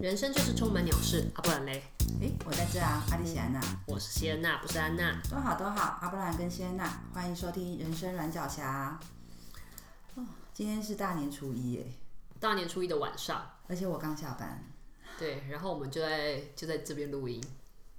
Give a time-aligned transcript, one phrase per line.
[0.00, 1.82] 人生就是充满鸟事，啊不然嘞？
[2.20, 5.20] 诶，我在这啊，阿丽西安娜，我是谢恩娜，不是安娜。
[5.30, 8.98] 都好都好，阿布兰跟谢恩娜，欢迎收听《人生软脚侠》。
[10.20, 11.86] 哦，今天是大年初一耶，
[12.38, 14.64] 大年初一的晚上，而且我刚下班。
[15.18, 17.42] 对，然后我们就在就在这边录音。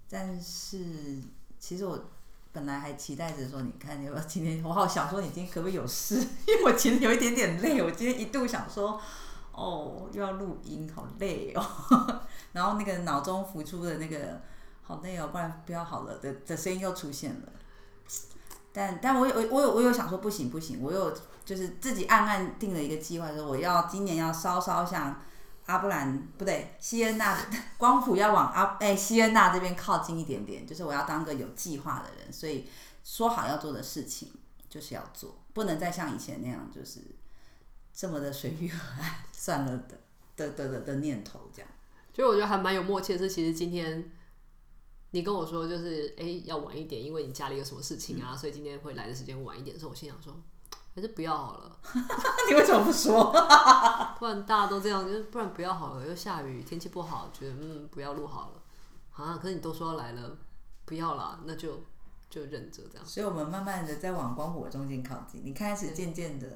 [0.10, 1.22] 但是
[1.60, 2.10] 其实我
[2.52, 6.16] 本来还期待着说，你看你有没有今天，我好想说你今天可不可以有事？
[6.48, 9.00] 因为我其实有一点点累，我今天一度想说。
[9.54, 11.62] 哦，又要录音，好累哦。
[12.54, 14.42] 然后那个脑中浮出的那个
[14.82, 17.50] 好累哦，不然不要好了的的声音又出现了。
[18.72, 21.14] 但但我有我有我有想说不行不行，我有
[21.44, 25.22] 就是自己暗暗定了一个计划，说我要今年要稍稍像
[25.72, 27.38] 阿布兰不对，西恩纳
[27.78, 32.68] 光谱要往阿哎西恩纳这边靠近一点点，就是我要当个有计划的人，所以
[33.04, 34.32] 说好要做的事情
[34.70, 37.00] 就是要做，不能再像以前那样就是。
[37.94, 40.00] 这么的随遇而安，算了的
[40.38, 41.70] 的的的的念头，这样，
[42.14, 44.10] 就我觉得还蛮有默契的是，其实今天
[45.12, 50.42] 你跟我说就是哎、欸、要晚一点，因为你家里有什么事情啊，嗯、所以今天会来的时间晚一点的时候，我心想说
[50.96, 51.78] 还是不要好了。
[52.50, 53.32] 你为什么不说？
[54.20, 58.62] 不然大家都这样，就是不然不要好了，又下雨，天气不好，觉得嗯不要录好了
[59.24, 59.40] 啊。
[59.42, 60.38] 可是你都说要来了，
[60.86, 61.84] 不要了，那就
[62.30, 63.06] 就忍着这样。
[63.06, 66.48] 所以我们慢慢的在往光火中间靠近，你开始渐渐的。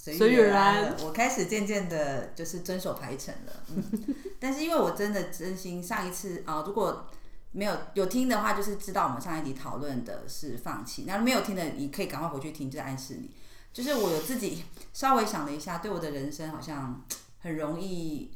[0.00, 3.52] 随遇而安，我开始渐渐的，就是遵守排程了。
[3.74, 7.04] 嗯，但是因为我真的真心上一次啊，如果
[7.50, 11.02] 没有有听的话，就是知道我们上一集讨论的是放弃。
[11.04, 13.28] 那没有听的，你可以赶快回去听，就是暗示你。
[13.72, 17.04] 就是我有自己稍微想了一下，对我的人生好像
[17.40, 18.32] 很容易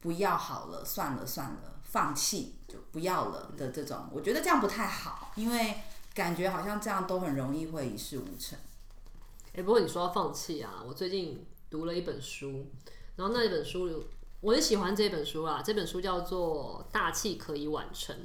[0.00, 5.76] 不要好了，算了算了，放弃就不要了的这种，我觉得这样不太好，因为
[6.14, 8.58] 感觉好像这样都很容易会一事无成。
[9.46, 12.66] 哎、欸，不过你说要放弃啊，我最近读了一本书，
[13.16, 14.04] 然后那一本书
[14.40, 18.16] 我很喜欢这本书啊，这本书叫做《大器可以晚成》。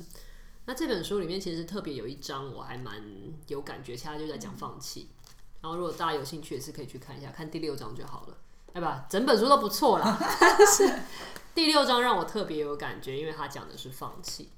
[0.66, 3.02] 那这本书里面其实特别有一章我还蛮
[3.48, 5.10] 有感觉，其他就在讲放弃。
[5.62, 8.38] 然后如果大家有兴趣也是可以去看一下，看第六章就好了，
[8.74, 9.06] 对吧？
[9.10, 10.18] 整本书都不错啦，
[10.76, 11.00] 是
[11.54, 14.50] 第六章让我特别有感觉，因为他讲的是放弃。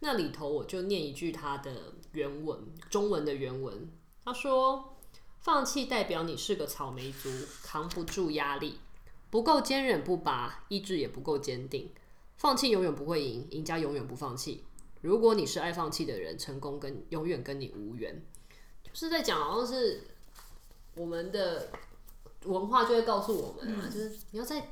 [0.00, 2.58] 那里头我就念一句他的原文，
[2.88, 3.90] 中文的原文，
[4.24, 4.94] 他说。
[5.40, 7.30] 放弃代表你是个草莓族，
[7.62, 8.80] 扛不住压力，
[9.30, 11.90] 不够坚韧不拔，意志也不够坚定。
[12.36, 14.64] 放弃永远不会赢，赢家永远不放弃。
[15.00, 18.20] 如果你是爱放弃的人，成功跟永远跟你无缘。
[18.82, 20.08] 就是在讲，好像是
[20.98, 21.70] 我们的
[22.44, 24.70] 文化就会告诉我们啊，嗯、就是你要再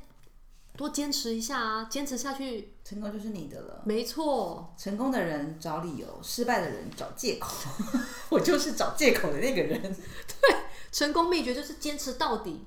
[0.75, 3.81] 多坚持一下啊，坚持下去，成功就是你的了。
[3.85, 7.49] 没错，成功的人找理由，失败的人找借口。
[8.29, 9.81] 我就是找借口的那个人。
[9.81, 10.57] 对。
[10.89, 12.65] 成功秘诀就是坚持到底。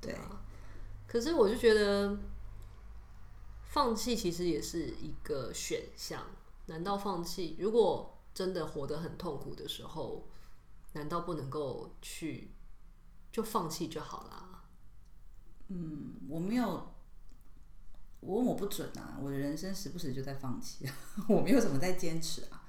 [0.00, 0.40] 对啊，
[1.06, 2.16] 可是我就觉得
[3.68, 6.22] 放弃其实也是一个选项。
[6.66, 7.56] 难道放弃？
[7.60, 10.26] 如果真的活得很痛苦的时候，
[10.92, 12.52] 难道不能够去
[13.30, 14.64] 就放弃就好了？
[15.68, 16.92] 嗯，我没有，
[18.20, 19.18] 我我不准啊。
[19.22, 20.94] 我的人生时不时就在放弃啊，
[21.28, 22.64] 我没有什么在坚持啊。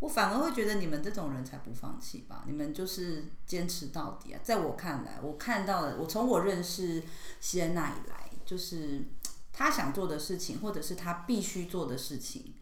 [0.00, 2.42] 我反而会觉得你们这种人才不放弃吧？
[2.48, 4.40] 你们就是坚持到底啊！
[4.42, 7.00] 在我看来，我看到了，我从我认识
[7.38, 9.04] 西恩娜以来，就是
[9.52, 12.54] 他想做的事情，或者是他必须做的事情，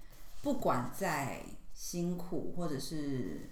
[0.43, 3.49] 不管再辛苦或者是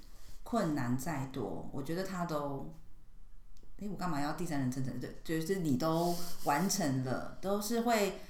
[0.49, 2.73] 困难再多，我觉得他都，
[3.79, 4.93] 哎，我干嘛要第三人称的？
[4.99, 8.21] 对，就是你都完成了，都是会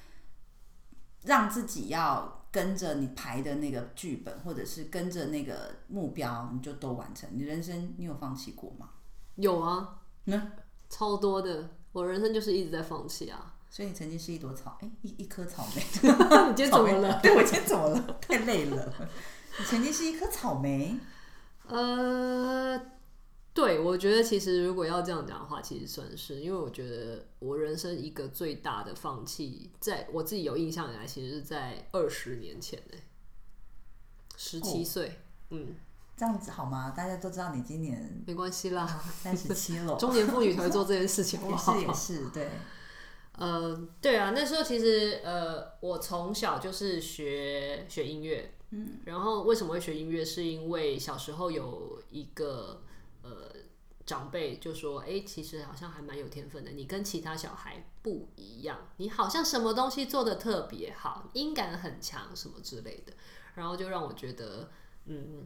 [1.25, 2.37] 让自己要。
[2.51, 7.29] 跟着你排的那个剧本，或者是跟着那个目标，你就都完成。
[7.35, 8.89] 你人生你有放弃过吗？
[9.35, 10.53] 有啊，嗯，
[10.89, 11.69] 超多的。
[11.93, 13.55] 我人生就是一直在放弃啊。
[13.69, 15.83] 所以你曾经是一朵草，哎、欸，一一颗草莓。
[16.49, 17.21] 你今天怎么了？
[17.21, 18.19] 对，我今天怎么了？
[18.19, 18.95] 太累了。
[19.59, 20.99] 你曾经是一颗草莓。
[21.69, 22.81] 呃。
[23.55, 32.99] 对，我觉得其实如果要这样讲的话，其实算是，因为我觉得我人生一个最大的放弃，在我自己有印象以来，其实是在二十年前呢，
[34.37, 35.13] 十七岁，哦、
[35.51, 35.75] 嗯，
[36.17, 36.95] 这样子好吗？
[36.97, 38.87] 大家都知道你今年没关系啦，
[39.21, 42.49] 三十七了， 中年妇女才会做这件事情， 也是也是，对，
[43.33, 50.25] 呃，对啊，那时候其实呃，我从小就是学学音乐，嗯，然后为什么会学音乐？
[50.25, 52.83] 是因为小时候有一个。
[53.21, 53.53] 呃，
[54.07, 63.13] 长辈就说：“哎、其实好像还蛮有天分的，你跟其他小孩不一样，你好像什么东西做的特别好，音感很强，什么之类的。”
[63.55, 64.71] 然后就让我觉得，
[65.05, 65.45] 嗯，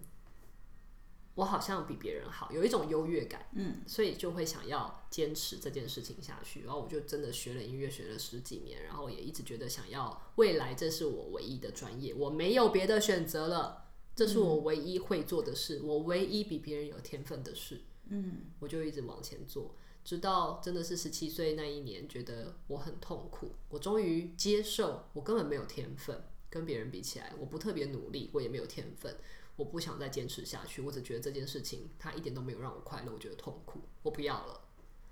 [1.34, 6.64] 我好像比别人好，有一种优越感，嗯，所以就会想要坚持这件事情下去。
[6.64, 17.80] 然后我就真的学了音乐，学了十几年，然后也一直觉得想要未来这是我唯一的专业，我没有别的选择了，这是我唯一会做的事，嗯、我唯一比别人有天分的事，
[18.10, 19.74] 嗯，我就一直往前做，
[20.04, 29.16] 直到真的是十七岁那一年，觉得我很痛苦，我终于接受我根本没有天分，跟别人比起来，我不特别努力，我也没有天分。
[29.62, 34.60] 我不想再坚持下去，我只觉得这件事情它一点都没有让我快乐，我觉得痛苦，我不要了。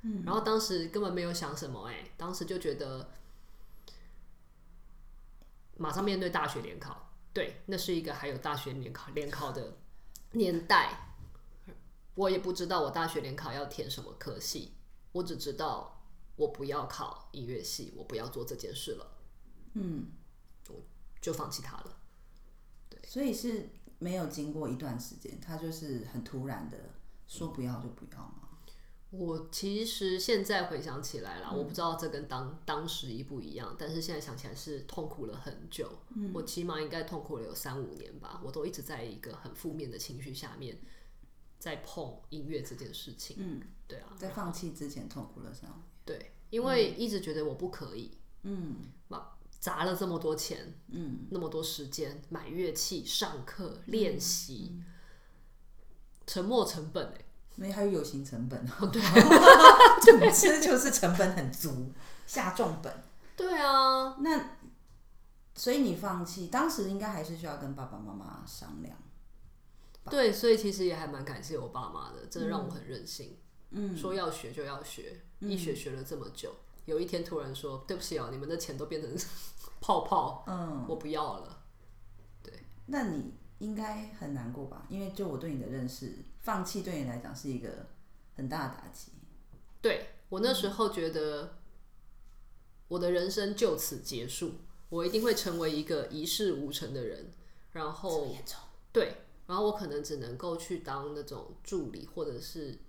[0.02, 3.12] 嗯，然后当时根本没有想什么，哎，当时就觉得
[5.76, 9.76] 马上面对大学联考，对，那是一个还有大学联考联考的
[10.32, 11.14] 年代，
[12.16, 14.72] 我也不知道我大学联考要填什么科系，
[15.12, 16.02] 我只知道
[16.34, 19.16] 我不要考音乐系，我不要做这件事了。
[19.74, 20.10] 嗯，
[20.68, 20.82] 我
[21.20, 21.96] 就放弃它了。
[22.88, 23.70] 对，所以是。
[24.00, 26.76] 没有经过一段时间，他就是很突然的
[27.28, 28.48] 说不要就不要吗？
[29.10, 35.90] 我其实现在回想起来啦，嗯、我不知道这跟当当时一不一样，但是现在想起来是痛苦了很久。
[36.14, 40.78] 嗯、我起码应该痛苦了有三五年吧，我都一直在一个很负面的情绪下面，
[41.58, 43.36] 在碰音乐这件事情。
[43.38, 45.84] 嗯，对啊，在放弃之前痛苦了三五年。
[46.04, 48.16] 对，因为一直觉得我不可以。
[48.44, 48.76] 嗯。
[49.60, 54.84] 砸了这么多钱，嗯，那么多时间买乐器、上课、练习，嗯嗯、
[56.26, 57.24] 沉没成本哎，
[57.56, 59.02] 没还有有形成本哦， 对，
[60.02, 61.92] 总之就是成本很足，
[62.26, 62.90] 下重本。
[63.36, 64.56] 对啊，那
[65.54, 68.96] 所以你放弃，当时应该还是需要跟爸爸妈妈商量。
[70.08, 73.36] 对，所以其实也还蛮感谢我爸妈的，真的让我很任性，
[73.70, 76.54] 嗯，说要学就要学，嗯、一学学了这么久。
[76.90, 79.08] 有一天突然说：“对不起哦，你们的钱都变成
[79.80, 81.62] 泡泡，嗯，我不要了。”
[82.42, 82.52] 对，
[82.86, 84.86] 那你应该很难过吧？
[84.88, 87.86] 因为就我对你的认识，放弃对你来讲是一个
[88.34, 89.12] 很大的打击。
[89.80, 91.58] 对，我那时候觉得
[92.88, 94.54] 我的人生就此结束，
[94.88, 97.30] 我一定会成为一个一事无成的人。
[97.70, 98.26] 然后，
[98.92, 102.80] 对，然后我可能只能够去当那种助理，或者是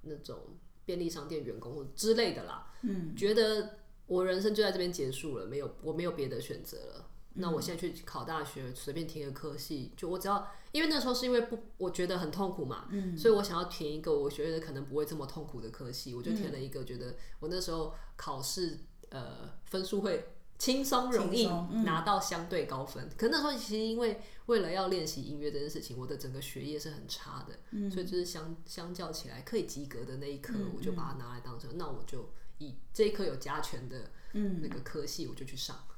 [0.00, 0.38] 那种。
[0.86, 7.10] 便利商店员工之类的啦，嗯，觉得我人生就在这边结束了，没有我没有别的选择了。
[7.34, 18.78] 嗯、那我现在去考大学，随便填个科系，就我只要，因为那时候是因为不，我觉得很痛苦嘛，嗯，所以我想要填一个我觉得可能不会这么痛苦的科系，我就填了一个觉得我那时候考试
[19.10, 20.24] 呃分数会。
[20.58, 21.46] 轻松容易
[21.84, 35.94] 拿到相对高分，嗯、可是那时候其实因为为了要练习音乐这件事情，我的整个学业是很差的，嗯、所以就是相相较起来可以及格的那一科，嗯、我就把它拿来当成，嗯、那我就以这一科有加权的那个科系，我就去上，嗯、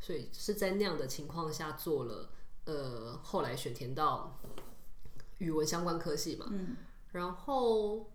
[0.00, 2.30] 所以是在那样的情况下做了，
[2.64, 4.40] 呃，后来选填到
[5.38, 6.76] 语文相关科系嘛，嗯、
[7.12, 8.10] 然后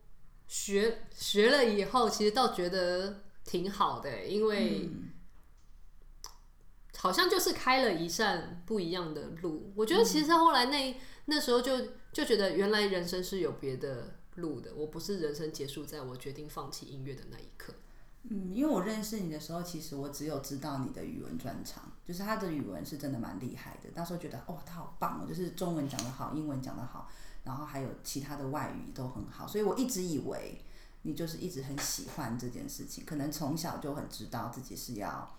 [0.48, 4.90] 学学了以后，其实倒觉得挺好的，因为。
[4.92, 5.12] 嗯
[6.98, 9.72] 好像就是开了一扇不一样的路。
[9.76, 14.74] 我觉得其实后来那、那时候就就觉得原来人生是有别的路的。
[14.76, 17.74] 我不是人生结束在我决定放弃音乐的那一刻。
[18.30, 23.90] 嗯，因为我认识你的时候，其实我只有知道你的语文专长，就是他的语文是真的蛮厉害的。
[23.94, 27.10] 那时候觉得哦，他好棒哦，就是中文讲得好，英文讲得好，
[27.44, 29.48] 然后还有其他的外语都很好。
[29.48, 30.62] 所以我一直以为
[31.04, 35.38] 你就是一直很喜欢这件事情，可能从小就很知道自己是要。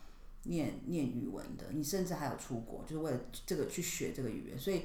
[0.49, 4.59] 念念语文的，你甚至还有出国，就是为了这个去学这个语言。
[4.59, 4.85] 所以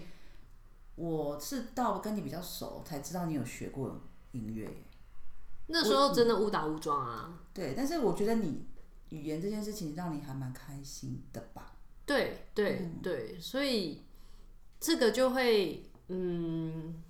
[0.96, 4.01] 我是到跟你比较熟，才知道你有学过
[4.34, 4.70] 音乐。
[5.67, 7.39] 那时候真的误打误撞啊。
[7.53, 8.65] 对，但是我觉得你
[9.10, 11.77] 语言这件事情让你还蛮开心的吧？
[12.05, 14.01] 对对、嗯、对，所以
[14.82, 17.01] 这个就会，嗯，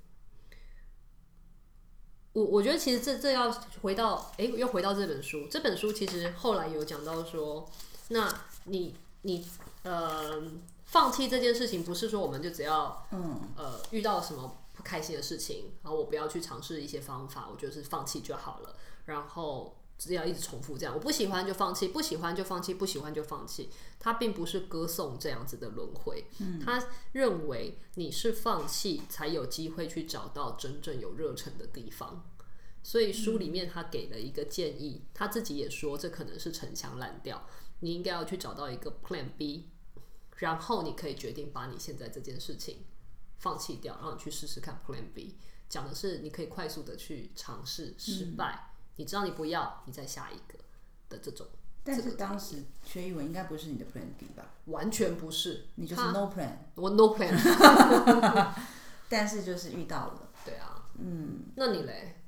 [2.33, 5.47] 我我觉得其实这这要回到，哎、欸，又回到这本书。
[5.49, 7.67] 这本书其实后来有讲到说。
[8.13, 8.33] 那
[8.65, 9.45] 你你
[9.81, 10.41] 呃
[10.85, 18.75] 放弃这件事情，不是说我们就只要嗯呃遇到什么不开心的事情，然后我不要去尝试一些方法，我就是放弃就好了。
[19.05, 23.69] 然后只要一直重复这样，我不喜欢就放弃，不喜欢就放弃，不喜欢就放弃。
[23.99, 32.23] 他并不是歌颂这样子的轮回，嗯，他认为你是放弃才有机会去找到真正有热忱的地方。
[32.83, 37.47] 所以书里面他给了一个建议，他自己也说这可能是城墙烂掉。
[37.79, 39.69] 你应该要去找到一个 Plan B，
[40.37, 42.85] 然后你可以决定把你现在这件事情
[43.39, 45.37] 放弃掉，然后你去试试看 Plan B。
[45.67, 50.59] 讲的是你可以快速的去尝试失败，嗯、你知道你不要，你再下一个
[51.09, 51.47] 的这种。
[51.83, 54.53] 但是当时学语文应该不是你的 Plan B 吧？
[54.65, 57.33] 完全不是，你就是 No Plan，我 No Plan。
[59.09, 62.22] 但是就是遇到了，对啊，嗯，那你嘞？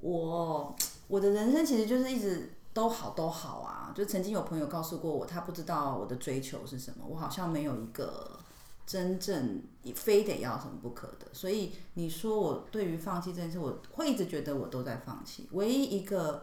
[0.00, 0.74] 我
[1.08, 8.38] 我的人生其实就是一直都好都好啊，就曾经有朋友告诉过我，他不知道我的追求是什么，我好像没有一个
[8.86, 9.62] 真正
[9.94, 15.48] 非得要什么不可的，所以你说我对于放弃这件事，我会一直觉得我都在放弃。
[15.52, 16.42] 唯一一个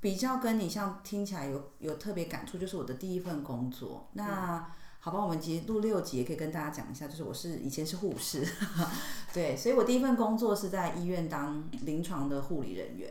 [0.00, 4.08] 比较跟你像听起来有有特别感触，就是我的第一份工作。
[4.14, 8.46] 那好吧，我们其实录六集也可以跟大家讲一下，就是我是以前是护士，
[9.32, 13.10] 对，所以我第一份工作是在医院当临床的护理人员。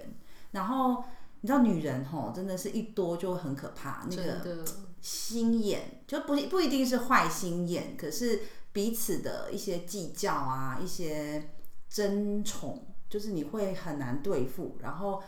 [0.52, 1.04] 然后
[1.42, 4.64] 你知道女人吼，真的是一多就很可怕，那个
[5.02, 8.42] 心眼就不不一定是坏心眼，可是
[8.72, 11.50] 彼此的一些计较啊，一些
[11.90, 14.78] 争宠，就是你会很难对付。
[14.82, 15.24] 然后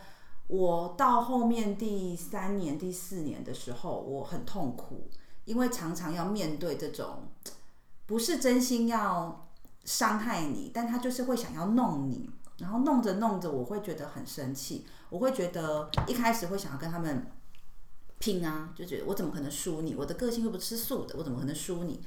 [0.46, 5.08] 我到后面第三年、第四年的时候，我很痛苦。
[5.44, 7.28] 因为常常要面对这种，
[8.06, 9.48] 不是真心要
[9.84, 17.26] 伤害你，但他就是会想要弄你，然后弄着弄着，我会觉得很生气，我会觉得一开始会想要跟他们
[18.18, 19.94] 拼啊，就觉得我怎么可能输你？
[19.94, 22.00] 我的个性又不吃素的，我怎么可能输你？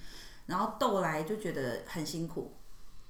[0.46, 2.54] 然后斗来就觉得很辛苦，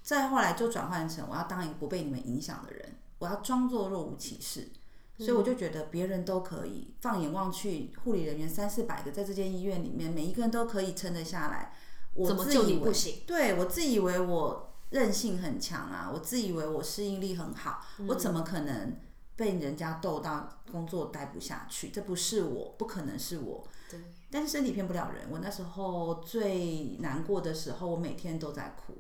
[0.02, 4.70] 再后来就转换成我要当一个不被你们影响的人，我要装作若无其事。
[5.18, 11.74] 所以我就觉得别人都可以，放眼望去，护理人员三四百个，在这间医院里面，每一个人都可以撑得下来。
[12.14, 13.22] 我自以为，怎么就你不行？
[13.26, 18.98] 对，我自以为我韧性很强啊，我自以为我适应力很好，嗯，我怎么可能
[19.38, 21.90] 被人家逗到工作待不下去？
[21.90, 23.66] 这不是我，不可能是我。
[23.90, 24.00] 对。
[24.30, 25.28] 但是身体骗不了人。
[25.32, 28.94] 我那时候最难过的时候，我每天都在哭，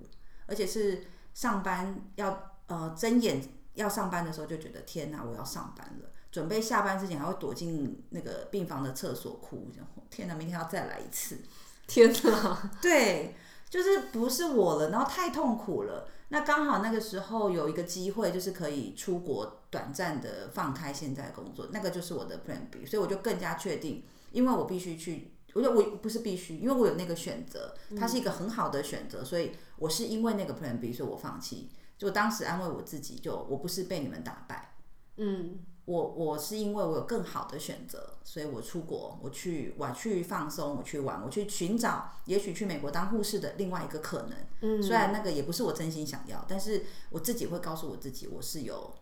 [0.45, 3.41] 而且是上班要呃睁眼。
[3.75, 6.09] 要上班的时候就觉得天哪，我要上班了。
[6.31, 9.71] 准备下班之前还会躲进那个病房的厕所哭，
[10.09, 11.39] 天哪，明天要再来一次。
[11.87, 13.35] 天哪， 对，
[13.69, 16.09] 就是不是我了，然后太痛苦了。
[16.29, 31.69] 那刚好那个时候有一个机会，就是可以出国短暂的放开现在工作，那个就是我的 Plan B，所以我就更加确定，因为我必须去，我我不是必须，因为我有那个选择，它是一个很好的选择，所以我是因为那个 Plan B，所以我放弃。
[31.97, 34.75] 就当时安慰我自己，就我不是被你们打败，
[35.17, 48.93] 嗯，我我是因为我有更好的选择，所以我出国，我去我去放松，我去玩，我去寻找也许去美国当护士的另外一个可能，嗯，虽然那个也不是我真心想要，但是我自己会告诉我自己，我是有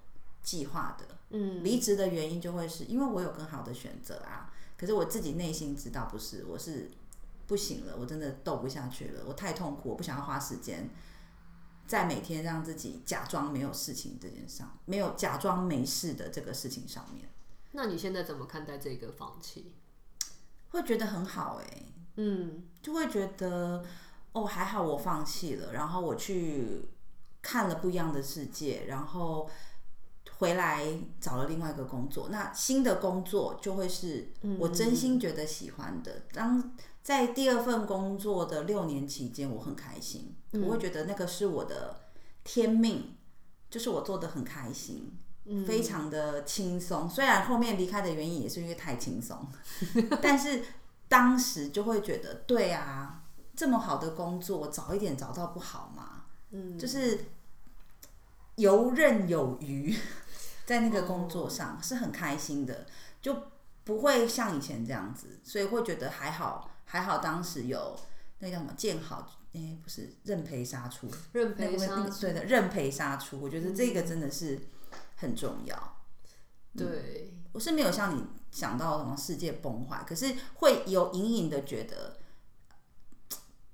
[0.43, 6.91] 计划的，嗯，离职的原因就会是因为我有更好的选择啊，可是我自己内心知道不是，我是
[7.47, 10.89] 不行了，我真的斗不下去了，我太痛苦，我不想要花时间。
[11.85, 17.29] 在每天让自己假装没有事情这件事上，没有假装没事的这个事情上面，
[17.71, 19.75] 那你现在怎么看待这个放弃？
[20.69, 23.83] 会觉得很好哎、欸，嗯，就会觉得
[24.31, 26.89] 哦，还好我放弃了，然后我去
[27.41, 29.47] 看了不一样的世界，然后
[30.37, 32.29] 回来找了另外一个工作。
[32.29, 36.23] 那新的工作就会是我真心觉得喜欢的。
[36.31, 40.35] 当在第二份工作的六年期间，我很开心。
[40.53, 41.99] 我会觉得那个是我的
[42.43, 43.15] 天命，
[43.69, 45.11] 就是我做的很开心，
[45.67, 47.09] 非常的轻松。
[47.09, 49.45] 虽然后面离开的原因也是因为太轻松，
[50.21, 50.63] 但是
[51.09, 53.23] 当时就会觉得，对啊，
[53.55, 56.25] 这么好的工作，我早一点找到不好吗？
[56.51, 57.25] 嗯，就是
[58.55, 59.93] 游刃有余，
[60.65, 62.85] 在那个工作上是很开心的，
[63.21, 63.35] 就
[63.83, 67.99] 不会像以前这样子，所以会觉得还好，还好当时有
[68.39, 69.39] 那叫什么建好。
[69.53, 73.39] 哎、欸，不是认赔杀出，认赔杀出、那个，对的，认赔杀出。
[73.39, 74.59] 我觉得这个真的是
[75.17, 76.05] 很重要。
[76.73, 82.17] 嗯、对，我是没有像你想到什么世界崩坏，可是会有隐隐的觉得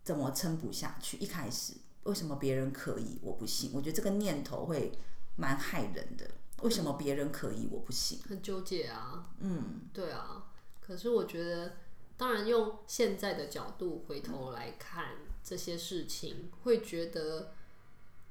[0.03, 1.15] 怎么撑不下去。
[1.15, 3.71] 一开始为什么别人可以，我不行？
[3.73, 4.91] 我觉得这个念头会
[5.37, 6.29] 蛮害人的。
[6.61, 8.19] 为什么别人可以，我不行？
[8.27, 9.29] 很纠结啊。
[9.39, 10.43] 嗯，对啊。
[10.81, 11.77] 可是我觉得，
[12.19, 15.15] 当然用现在的角度回头来看。
[15.15, 17.53] 嗯这些事情会觉得，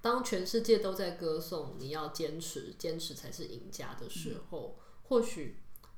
[0.00, 5.57] 当全世界都在歌颂你要坚持，坚持才是赢家的时候，嗯、或许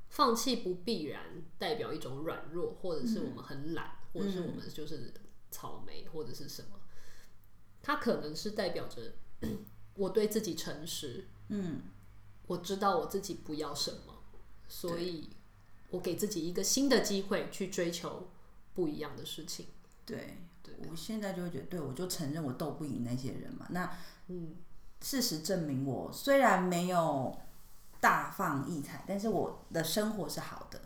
[0.09, 5.13] 放弃不必然代表一种软弱，或者是我们很懒、嗯，或者是我们就是
[5.51, 6.81] 草莓，或者是什么。
[7.83, 9.13] 它可能是代表着
[9.95, 11.83] 我对自己诚实，嗯，
[12.47, 14.23] 我知道我自己不要什么，
[14.69, 15.29] 所以
[15.91, 18.29] 我给自己一个新的机会去追求
[18.75, 19.67] 不一样的事情，
[20.05, 20.39] 对。
[20.89, 23.67] 我现在就会觉得，对，我就承认我斗不赢那些人嘛。
[23.69, 23.91] 那，
[24.29, 24.55] 嗯，
[25.03, 27.37] 事实证明，我虽然没有
[28.01, 30.81] 大放异彩，但是我的生活是好的。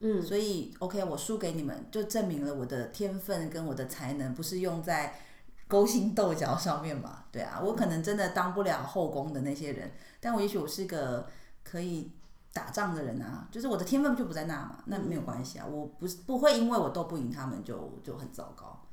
[0.00, 5.20] 嗯，所以 OK，我输给你们，就证明了我的天分跟我的才能不是用在
[5.68, 7.26] 勾心斗角上面嘛。
[7.30, 11.28] 对啊，我可能真的当不了后宫的那些人，但我也许我是个
[11.62, 12.10] 可以
[12.58, 18.84] 打仗的人啊，就是我的天分就不在那嘛，那没有关系啊，我不是不会因为我斗不赢他们就就很糟糕。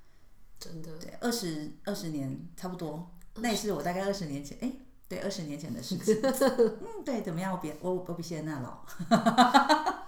[0.60, 4.72] 真的，对，二十二十年差不多，那也是我大概二十年前，哎，
[5.08, 6.16] 对，二十年前的事情。
[6.24, 7.52] 嗯，对，怎么样？
[7.52, 8.86] 我比我我比谢娜老。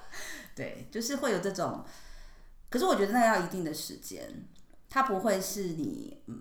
[0.56, 1.84] 对，就是会有这种，
[2.70, 4.46] 可是我觉得那要一定的时间，
[4.90, 6.36] 它不会是你嗯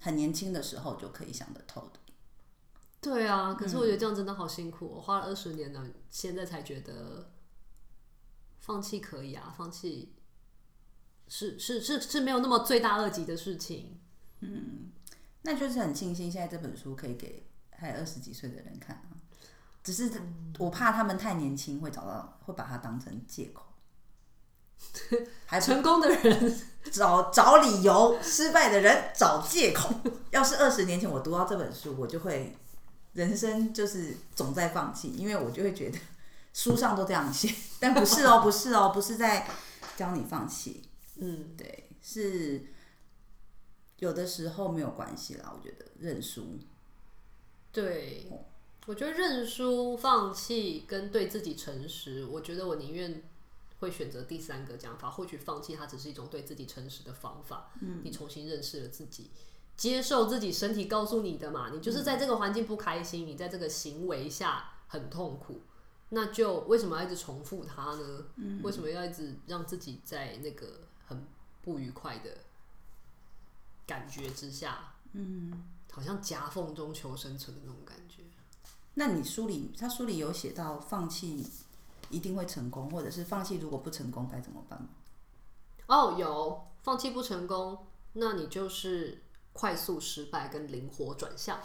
[0.00, 2.00] 很年轻的时候就可以想得透的。
[3.02, 7.32] 对啊，可是我觉得这样真的好辛苦，我花了二十年了，现在才觉得
[8.60, 10.14] 放弃可以啊，放弃。
[11.28, 13.98] 是是是是没有那么罪大恶极的事情，
[14.40, 14.92] 嗯，
[15.42, 19.16] 那就是很庆幸现在这本书可以给还有二十几岁的人看啊，
[19.82, 20.10] 只是
[20.58, 23.64] 我怕他们太年轻会找到会把它当成借口，
[25.46, 26.60] 还成功的人
[26.92, 29.88] 找找理由，失败的人找借口。
[30.30, 32.54] 要是二十年前我读到这本书，我就会
[33.12, 35.98] 人生就是总在放弃，因为我就会觉得
[36.52, 39.46] 书上都这样写， 但不是哦，不是哦，不是在
[39.96, 40.82] 教你放弃。
[41.16, 42.62] 嗯，对，是
[43.98, 45.54] 有的时候没有关系啦。
[45.54, 46.58] 我觉得认输，
[47.70, 48.26] 对，
[48.86, 53.22] 我觉得认输、放弃跟对自己诚实，我觉得我宁愿
[53.80, 55.10] 会选择第三个讲法。
[55.10, 57.70] 或许放弃它只是一种对自己诚实的方法。
[57.80, 59.30] 嗯，你重新认识了自己，
[59.82, 65.62] 接受自己身体告诉你的嘛，你就是在这个环境不开心，你在这个行为下很痛苦，
[66.10, 68.26] 那就为什么要一直重复它呢？
[68.36, 70.68] 嗯，为什么要一直让自己在那个？
[71.04, 71.26] 很
[71.62, 72.30] 不愉快的
[73.84, 78.22] 感觉之下，嗯，好像夹缝中求生存的那种感觉。
[78.94, 81.44] 那你书里，他书里有写到放弃
[82.08, 84.88] 一定会成功，或者是放弃如果不成功该怎么办吗？
[85.88, 89.20] 哦，有放弃不成功，那你就是
[89.52, 91.58] 快速失败跟灵活转向。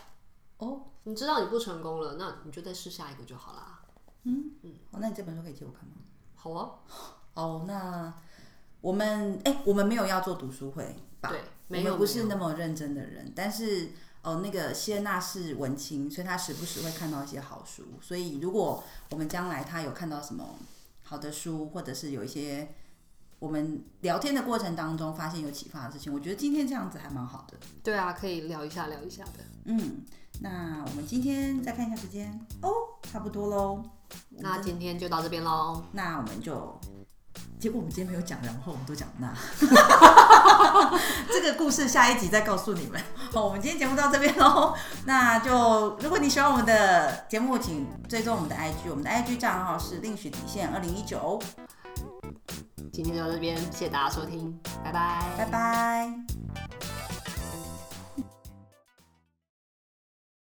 [0.58, 3.82] 哦，你知道你不成功了，那你就再试下一个就好啦。
[4.24, 5.96] 嗯嗯，哦，那你这本书可以借我看吗？
[6.36, 6.80] 好啊。
[7.34, 8.14] 哦，那。
[8.80, 11.30] 我们哎，我们没有要做读书会吧？
[11.30, 13.34] 对，没有，我们不是那么认真的人。
[13.36, 13.90] 但是
[14.22, 17.84] 哦，那个谢娜是文青，所以她时不时会看到一些好书。
[18.00, 20.56] 所以如果我们将来她有看到什么
[21.02, 22.76] 好的书，或者是有一些
[23.40, 27.58] 我们聊天的过程当中发现有启发的事情，我觉得今天这样子还蛮好的。
[27.84, 29.44] 对啊，可以聊一下聊一下的。
[29.66, 30.04] 嗯，
[30.42, 32.72] 那我们今天再看一下时间哦，
[33.12, 33.84] 差不多喽。
[34.30, 35.84] 那今天就到这边喽。
[35.92, 36.80] 那我们就。
[37.60, 39.34] 结果我们今天没有讲，然后我们都讲那，
[41.28, 43.02] 这个故事下一集再告诉你们。
[43.32, 44.76] 好，我们今天节目到这边喽。
[45.06, 51.40] 那就如果你喜欢我们的节目，请追踪我们的 IG，我们的 IG 账号是另许底线二零一九。
[52.98, 56.37] 今天就到这边，谢谢大家收听，拜拜，拜拜。